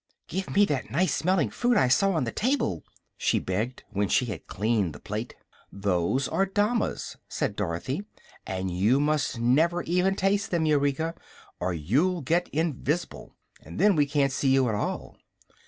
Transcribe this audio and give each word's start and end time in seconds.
"Give 0.27 0.49
me 0.49 0.65
that 0.65 0.89
nice 0.89 1.13
smelling 1.15 1.51
fruit 1.51 1.77
I 1.77 1.87
saw 1.87 2.13
on 2.13 2.23
the 2.23 2.31
table," 2.31 2.83
she 3.17 3.37
begged, 3.37 3.83
when 3.91 4.07
she 4.09 4.25
had 4.25 4.47
cleaned 4.47 4.93
the 4.93 4.99
plate. 4.99 5.35
"Those 5.71 6.27
are 6.27 6.47
damas," 6.47 7.17
said 7.29 7.55
Dorothy, 7.55 8.05
"and 8.43 8.71
you 8.71 8.99
must 8.99 9.37
never 9.37 9.83
even 9.83 10.15
taste 10.15 10.49
them, 10.49 10.65
Eureka, 10.65 11.13
or 11.59 11.75
you'll 11.75 12.21
get 12.21 12.49
invis'ble, 12.51 13.35
and 13.61 13.77
then 13.79 13.95
we 13.95 14.07
can't 14.07 14.31
see 14.31 14.49
you 14.49 14.67
at 14.69 14.73
all." 14.73 15.17